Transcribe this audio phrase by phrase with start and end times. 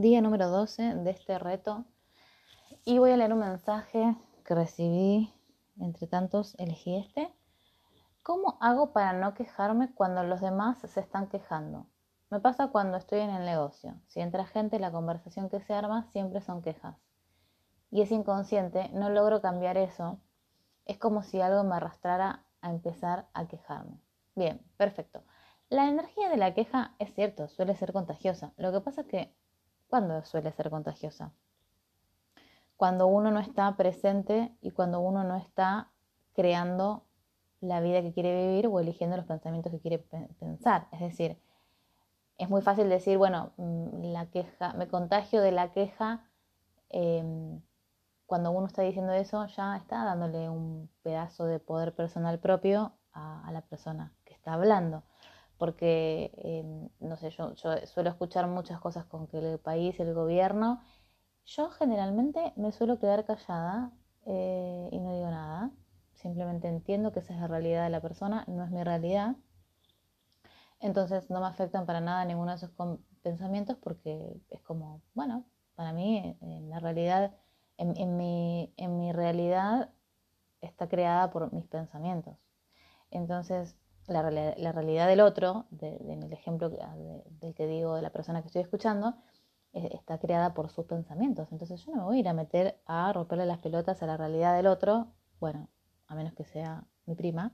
[0.00, 1.84] día número 12 de este reto
[2.84, 5.34] y voy a leer un mensaje que recibí,
[5.80, 7.34] entre tantos elegí este.
[8.22, 11.88] ¿Cómo hago para no quejarme cuando los demás se están quejando?
[12.30, 14.00] Me pasa cuando estoy en el negocio.
[14.06, 16.96] Si entra gente, la conversación que se arma siempre son quejas.
[17.90, 20.20] Y es inconsciente, no logro cambiar eso.
[20.84, 24.00] Es como si algo me arrastrara a empezar a quejarme.
[24.36, 25.24] Bien, perfecto.
[25.70, 28.52] La energía de la queja es cierto, suele ser contagiosa.
[28.58, 29.34] Lo que pasa es que
[29.88, 31.32] ¿Cuándo suele ser contagiosa?
[32.76, 35.90] Cuando uno no está presente y cuando uno no está
[36.34, 37.04] creando
[37.60, 39.98] la vida que quiere vivir o eligiendo los pensamientos que quiere
[40.38, 40.86] pensar.
[40.92, 41.40] Es decir,
[42.36, 46.28] es muy fácil decir, bueno, mm, la queja, me contagio de la queja.
[46.90, 47.60] Em,
[48.26, 53.50] cuando uno está diciendo eso, ya está dándole un pedazo de poder personal propio a
[53.52, 55.02] la persona que está hablando
[55.58, 60.80] porque, em, no sé, yo, suelo escuchar muchas cosas con que el país, el gobierno,
[61.44, 63.92] yo generalmente me suelo quedar callada
[64.26, 65.70] eh, y no digo nada,
[66.14, 69.36] simplemente entiendo que esa es la realidad de la persona, no es mi realidad,
[70.80, 72.70] entonces no me afectan para nada ninguno de esos
[73.22, 77.34] pensamientos porque es como, bueno, para mí en la realidad,
[77.78, 79.90] en, mi, en mi realidad
[80.60, 82.36] está creada por mis pensamientos.
[83.10, 83.76] Entonces,
[84.08, 86.96] la, la realidad del otro, de, en el ejemplo ah,
[87.40, 89.14] del que digo de la persona que estoy escuchando,
[89.72, 91.48] está creada por sus pensamientos.
[91.52, 94.16] Entonces yo no me voy a ir a meter a romperle las pelotas a la
[94.16, 95.68] realidad del otro, bueno,
[96.06, 97.52] a menos que sea mi prima,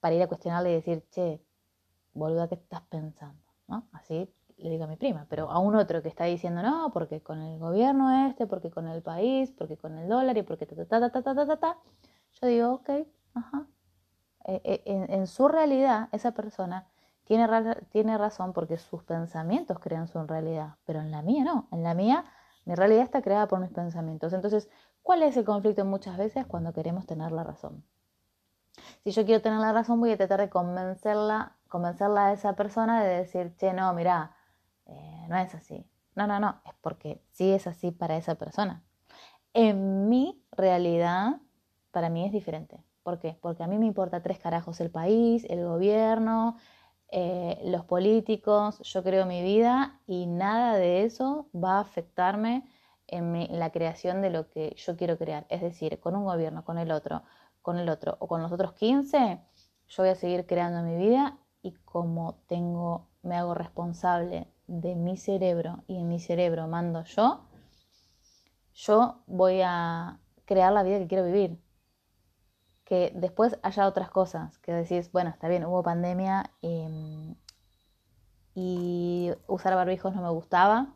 [0.00, 1.42] para ir a cuestionarle y decir, che,
[2.14, 3.42] boluda, ¿qué estás pensando?
[3.68, 3.88] ¿No?
[3.92, 7.22] Así le digo a mi prima, pero a un otro que está diciendo no, porque
[7.22, 10.76] con el gobierno este, porque con el país, porque con el dólar y porque ta
[10.76, 11.78] ta ta ta ta ta ta, ta
[12.40, 12.90] yo digo, ok,
[13.34, 13.66] ajá,
[14.44, 16.86] eh, eh, en, su realidad esa persona
[17.24, 17.46] tiene,
[17.90, 21.94] tiene razón porque sus pensamientos crean su realidad, pero en la mía no, en la
[21.94, 22.24] mía
[22.64, 24.32] mi realidad está creada por mis pensamientos.
[24.32, 24.68] Entonces,
[25.02, 27.84] ¿cuál es el conflicto muchas veces cuando queremos tener la razón?
[29.04, 33.02] Si yo quiero tener la razón, voy a tratar de convencerla, convencerla a esa persona
[33.02, 34.36] de decir, che, no, mira,
[34.86, 35.86] eh, no es así.
[36.14, 38.82] No, no, no, es porque sí es así para esa persona.
[39.54, 41.40] En mi realidad,
[41.90, 42.82] para mí es diferente.
[43.02, 43.36] ¿Por qué?
[43.40, 46.56] Porque a mí me importa tres carajos el país, el gobierno,
[47.12, 52.64] eh, los políticos, yo creo mi vida y nada de eso va a afectarme
[53.08, 55.46] en, la creación de lo que yo quiero crear.
[55.48, 57.22] Es decir, con un gobierno, con el otro,
[57.62, 59.40] con el otro o con los otros 15,
[59.88, 65.16] yo voy a seguir creando mi vida y como tengo, me hago responsable de mi
[65.16, 67.44] cerebro y en mi cerebro mando yo,
[68.72, 71.58] yo voy a crear la vida que quiero vivir
[72.90, 77.36] que después haya otras cosas, que decís, bueno, está bien, hubo pandemia em,
[78.52, 80.88] y usar barbijos no me gustaba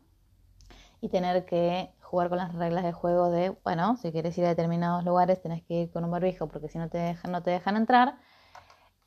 [1.00, 4.48] y tener que jugar con las reglas de juego de, bueno, si quieres ir a
[4.48, 7.52] determinados lugares tenés que ir con un barbijo porque si no te dejan, no te
[7.52, 8.18] dejan entrar.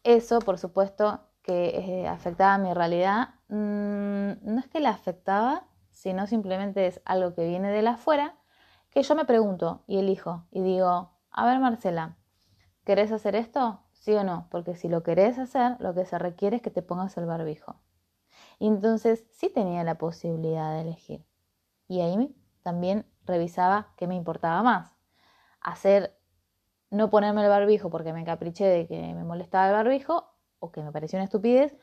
[0.05, 5.67] Eso, por supuesto, que eh, afectaba a mi realidad, mm, no es que la afectaba,
[5.91, 8.37] sino simplemente es algo que viene de la afuera,
[8.91, 12.16] que yo me pregunto y elijo y digo, a ver Marcela,
[12.87, 13.81] ¿Querés hacer esto?
[13.91, 14.47] ¿Sí o no?
[14.49, 17.81] Porque si lo querés hacer, lo que se requiere es que te pongas el barbijo.
[18.59, 21.25] Y entonces sí tenía la posibilidad de elegir.
[21.89, 22.33] Y ahí
[22.63, 24.95] también revisaba qué me importaba más.
[25.59, 26.17] Hacer,
[26.89, 30.81] no ponerme el barbijo porque me capriché de que me molestaba el barbijo o que
[30.81, 31.75] me pareció una estupidez,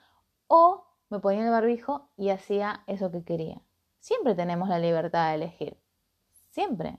[0.47, 3.61] o me ponía el barbijo y hacía eso que quería.
[3.99, 5.79] Siempre tenemos la libertad de elegir.
[6.49, 6.99] Siempre.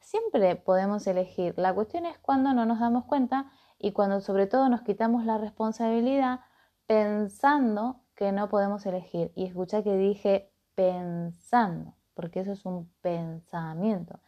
[0.00, 1.54] Siempre podemos elegir.
[1.56, 5.38] La cuestión es cuando no nos damos cuenta y cuando sobre todo nos quitamos la
[5.38, 6.40] responsabilidad
[6.86, 9.32] pensando que no podemos elegir.
[9.34, 14.20] Y escucha que dije pensando, porque eso es un pensamiento.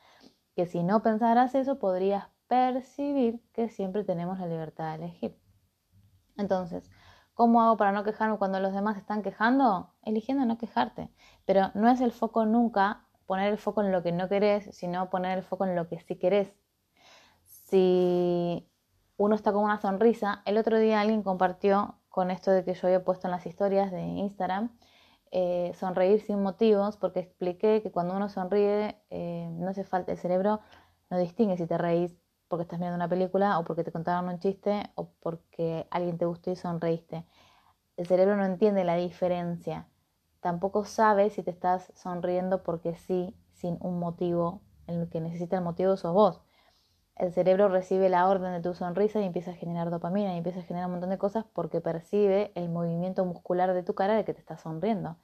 [0.55, 5.41] Que si no pensaras eso, podrías percibir que siempre tenemos la libertad de elegir.
[6.37, 6.91] Entonces,
[7.35, 9.95] ¿cómo hago para no quejarme cuando los demás están quejando?
[10.03, 11.11] Eligiendo no quejarte.
[11.47, 15.09] Pero no es el foco nunca poner el foco en lo que no querés, sino
[15.09, 16.53] poner el foco en lo que sí querés.
[17.47, 18.69] Si
[19.17, 22.89] uno está con una sonrisa, el otro día alguien compartió con esto de que yo
[22.89, 24.77] había puesto en las historias de Instagram,
[25.31, 30.19] eh, sonreír sin motivos, porque expliqué que cuando uno sonríe, eh, no hace falta, el
[30.19, 30.61] cerebro
[31.09, 32.15] no distingue si te reís
[32.49, 36.27] porque estás viendo una película o porque te contaron un chiste o porque alguien te
[36.27, 37.25] gustó y sonreíste.
[37.97, 39.89] El cerebro no entiende la diferencia
[40.43, 45.57] tampoco sabe si te estás sonriendo porque sí, sin un motivo, en el que necesita
[45.57, 46.43] el motivo sos vos.
[47.15, 50.61] El cerebro recibe la orden de tu sonrisa y empieza a generar dopamina y empieza
[50.61, 54.25] a generar un montón de cosas porque percibe el movimiento muscular de tu cara de
[54.25, 55.17] que te estás sonriendo.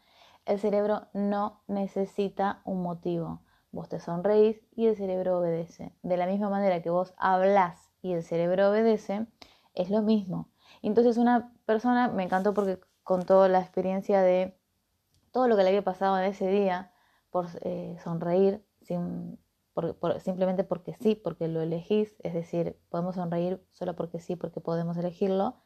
[0.46, 3.42] El cerebro no necesita un motivo.
[3.72, 5.92] Vos te sonreís y el cerebro obedece.
[6.02, 9.26] De la misma manera que vos hablas y el cerebro obedece,
[9.74, 10.48] es lo mismo.
[10.82, 14.57] Entonces una persona me encantó porque contó la experiencia de
[15.32, 16.92] todo lo que le había pasado en ese día
[17.30, 18.64] por eh, sonreír
[20.20, 24.96] simplemente porque sí, porque lo elegís, es decir, podemos sonreír solo porque sí, porque podemos
[24.96, 25.56] elegirlo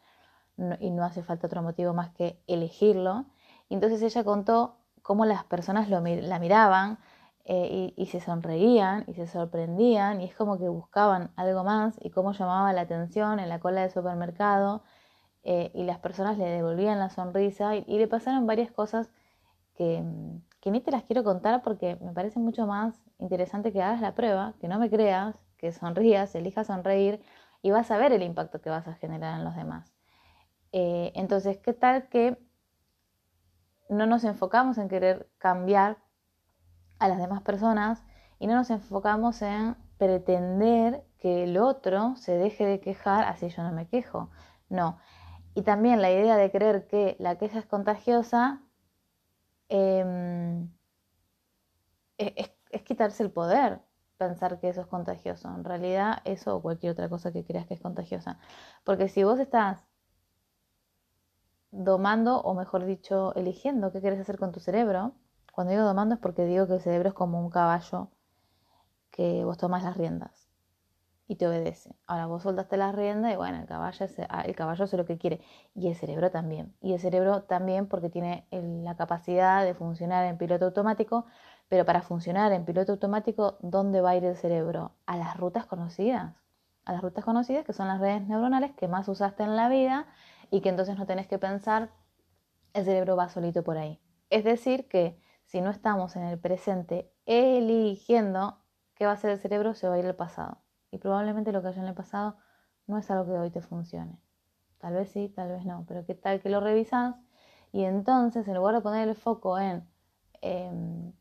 [0.81, 3.27] y no hace falta otro motivo más que elegirlo.
[3.71, 6.99] Entonces ella contó cómo las personas lo, la miraban
[7.45, 12.11] eh, y, se sonreían y se sorprendían y es como que buscaban algo más y
[12.11, 14.85] cómo llamaba la atención en la cola del supermercado
[15.43, 19.11] eh, y las personas le devolvían la sonrisa y, le pasaron varias cosas
[20.61, 24.15] que, ni te las quiero contar porque me parece mucho más interesante que hagas la
[24.15, 27.21] prueba, que no me creas, que sonrías, elijas sonreír
[27.63, 29.93] y vas a ver el impacto que vas a generar en los demás.
[30.73, 32.39] Eh, entonces, ¿qué tal que
[33.89, 35.99] no nos enfocamos en querer cambiar
[36.99, 38.05] a las demás personas
[38.39, 43.63] y no nos enfocamos en pretender que el otro se deje de quejar así yo
[43.63, 44.31] no me quejo?
[44.69, 44.99] No.
[45.55, 48.63] Y también la idea de creer que la queja es contagiosa
[49.73, 50.69] em,
[52.19, 53.81] es es quitarse el poder
[54.17, 55.49] pensar que eso es contagioso.
[55.49, 58.39] En realidad, eso o cualquier otra cosa que creas que es contagiosa.
[58.85, 59.85] Porque si vos estás
[61.73, 65.15] domando, o mejor dicho, eligiendo qué quieres hacer con tu cerebro,
[65.53, 68.11] cuando digo domando es porque digo que el cerebro es como un caballo
[69.13, 70.42] que vos tomas las riendas
[71.29, 71.95] y te obedece.
[72.07, 75.19] Ahora vos soltaste las riendas y bueno, el caballo, ah, el caballo hace lo que
[75.19, 75.41] quiere.
[75.75, 76.75] Y el cerebro también.
[76.81, 81.27] Y el cerebro también porque tiene la capacidad de funcionar en piloto automático
[81.73, 84.93] pero para funcionar en piloto automático, ¿dónde va a ir el cerebro?
[85.07, 86.35] A las rutas conocidas.
[86.85, 90.07] A las rutas conocidas, que son las redes neuronales que más usaste en la vida
[90.51, 91.91] y que entonces no tenés que pensar,
[92.75, 93.99] el cerebro va solito por ahí.
[94.29, 98.59] Es decir, que si no estamos en el presente eligiendo
[98.95, 100.62] qué va a ser el cerebro, se va a ir al pasado.
[100.93, 102.37] Y probablemente lo que haya en el pasado
[102.87, 104.21] no es algo que hoy te funcione.
[104.79, 107.17] Tal vez sí, tal vez no, pero qué tal que lo revisas
[107.73, 109.89] y entonces en lugar de poner el foco en
[110.43, 111.13] em,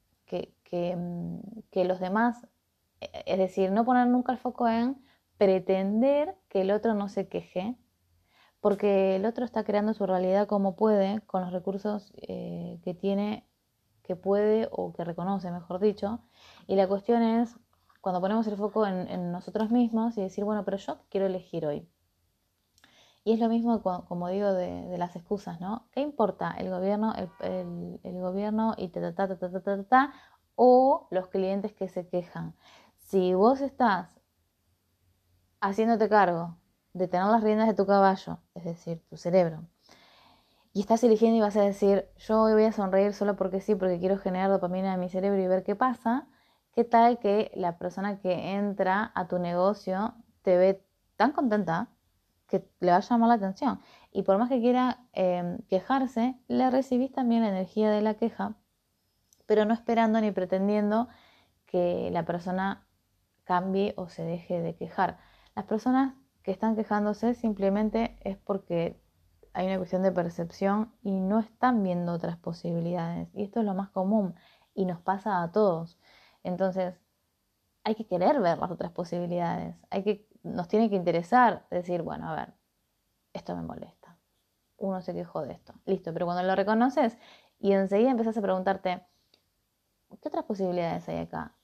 [0.72, 1.40] Mm,
[1.72, 2.48] que, los demás,
[3.02, 5.04] es decir, no poner nunca el foco en
[5.38, 7.78] pretender que el otro no se queje,
[8.62, 13.48] porque el otro está creando su realidad como puede, con los recursos eh, que tiene,
[14.04, 16.22] que puede o que reconoce, mejor dicho.
[16.68, 17.58] Y la cuestión es,
[18.02, 21.88] cuando ponemos el foco en, nosotros mismos y decir, bueno, pero yo quiero elegir hoy.
[23.24, 25.88] Y es lo mismo, como digo, de, las excusas, ¿no?
[25.92, 30.14] ¿Qué importa el gobierno, el, el, gobierno y ta, ta, ta, ta, ta, ta, ta,
[30.56, 32.56] o los clientes que se quejan.
[32.96, 34.20] Si vos estás
[35.60, 36.58] haciéndote cargo
[36.94, 39.64] de tener las riendas de tu caballo, es decir, tu cerebro,
[40.74, 43.76] y estás eligiendo y vas a decir, yo hoy voy a sonreír solo porque sí,
[43.76, 46.28] porque quiero generar dopamina en mi cerebro y ver qué pasa,
[46.74, 50.84] ¿qué tal que la persona que entra a tu negocio te ve
[51.18, 51.90] tan contenta
[52.48, 53.82] que le va a llamar la atención?
[54.12, 58.56] Y por más que quiera eh, quejarse, le recibís también la energía de la queja
[59.52, 61.10] pero no esperando ni pretendiendo
[61.66, 62.88] que la persona
[63.44, 65.18] cambie o se deje de quejar.
[65.56, 69.04] Las personas que están quejándose simplemente es porque
[69.52, 73.28] hay una cuestión de percepción y no están viendo otras posibilidades.
[73.34, 74.36] Y esto es lo más común
[74.74, 76.00] y nos pasa a todos.
[76.44, 77.00] Entonces,
[77.84, 79.76] hay que querer ver las otras posibilidades.
[79.90, 82.54] Hay que, nos tiene que interesar decir, bueno, a ver,
[83.34, 84.18] esto me molesta.
[84.78, 85.74] Uno se quejó de esto.
[85.86, 87.18] Listo, pero cuando lo reconoces
[87.60, 89.02] y enseguida empezás a preguntarte,
[90.22, 91.56] ¿qué otras posibilidades hay acá?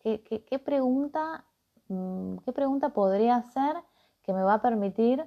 [0.00, 1.46] ¿Qué, pregunta,
[1.88, 3.76] mm, ¿Qué pregunta podría hacer
[4.22, 5.24] que me va a permitir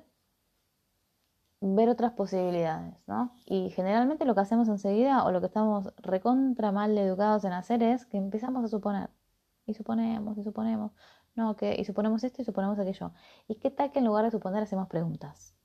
[1.62, 3.34] ver otras posibilidades, ¿no?
[3.46, 7.84] Y generalmente lo que hacemos enseguida o lo que estamos recontra mal educados en hacer
[7.84, 9.10] es que empezamos a suponer.
[9.66, 10.94] Y suponemos, y suponemos,
[11.36, 13.14] no, que, y suponemos esto y suponemos aquello.
[13.48, 15.57] ¿Y qué tal que en lugar de suponer hacemos preguntas?